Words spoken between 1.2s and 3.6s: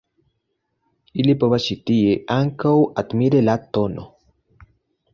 Ili povas ĉi tie ankaŭ admiri la